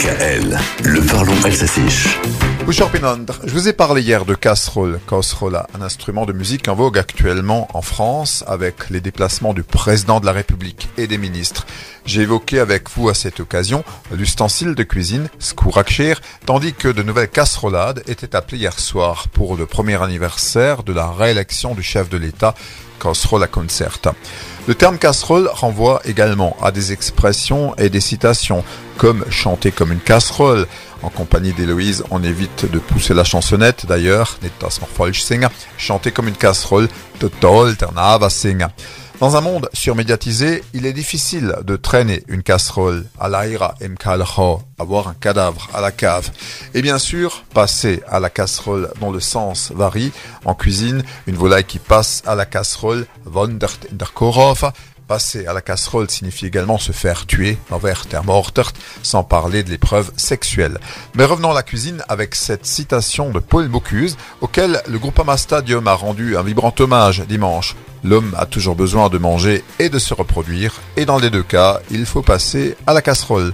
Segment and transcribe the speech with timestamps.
[0.00, 1.84] DKL, le parlons alsacien.
[2.66, 7.68] Je vous ai parlé hier de casserole, casserola, un instrument de musique en vogue actuellement
[7.74, 11.66] en France avec les déplacements du président de la République et des ministres.
[12.10, 17.28] J'ai évoqué avec vous à cette occasion l'ustensile de cuisine, skourakshir, tandis que de nouvelles
[17.28, 22.16] casserolades étaient appelées hier soir pour le premier anniversaire de la réélection du chef de
[22.16, 22.56] l'État,
[23.00, 24.16] casserole à concerta.
[24.66, 28.64] Le terme casserole renvoie également à des expressions et des citations,
[28.98, 30.66] comme chanter comme une casserole.
[31.04, 34.40] En compagnie d'Héloïse, on évite de pousser la chansonnette d'ailleurs,
[35.78, 36.88] chanter comme une casserole,
[37.20, 37.76] total
[39.20, 45.08] dans un monde surmédiatisé, il est difficile de traîner une casserole à l'aira mkalho, avoir
[45.08, 46.30] un cadavre à la cave.
[46.72, 50.10] Et bien sûr, passer à la casserole dont le sens varie.
[50.46, 54.14] En cuisine, une volaille qui passe à la casserole, wandert in der
[55.10, 57.58] Passer à la casserole signifie également se faire tuer,
[59.02, 60.78] sans parler de l'épreuve sexuelle.
[61.16, 65.88] Mais revenons à la cuisine avec cette citation de Paul Bocuse, auquel le groupe Stadium
[65.88, 67.74] a rendu un vibrant hommage dimanche.
[68.04, 71.80] L'homme a toujours besoin de manger et de se reproduire, et dans les deux cas,
[71.90, 73.52] il faut passer à la casserole.